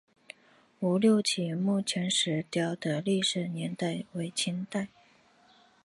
[0.79, 4.87] 吴六奇墓前石雕的历史年代为清代。